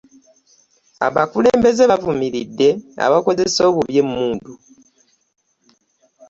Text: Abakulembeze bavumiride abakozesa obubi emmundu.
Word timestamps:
Abakulembeze 1.07 1.83
bavumiride 1.91 2.69
abakozesa 3.05 3.59
obubi 3.69 3.95
emmundu. 4.01 4.53